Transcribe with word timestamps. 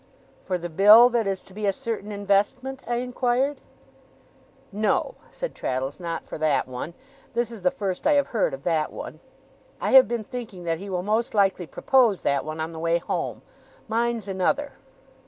'For 0.43 0.57
the 0.57 0.67
bill 0.67 1.09
that 1.09 1.27
is 1.27 1.43
to 1.43 1.53
be 1.53 1.67
a 1.67 1.71
certain 1.71 2.11
investment?' 2.11 2.81
I 2.87 2.95
inquired. 2.95 3.61
'No,' 4.71 5.13
said 5.29 5.53
Traddles. 5.53 5.99
'Not 5.99 6.25
for 6.25 6.39
that 6.39 6.67
one. 6.67 6.95
This 7.35 7.51
is 7.51 7.61
the 7.61 7.69
first 7.69 8.07
I 8.07 8.13
have 8.13 8.25
heard 8.29 8.55
of 8.55 8.63
that 8.63 8.91
one. 8.91 9.19
I 9.79 9.91
have 9.91 10.07
been 10.07 10.23
thinking 10.23 10.63
that 10.63 10.79
he 10.79 10.89
will 10.89 11.03
most 11.03 11.35
likely 11.35 11.67
propose 11.67 12.21
that 12.21 12.43
one, 12.43 12.59
on 12.59 12.71
the 12.71 12.79
way 12.79 12.97
home. 12.97 13.43
Mine's 13.87 14.27
another. 14.27 14.71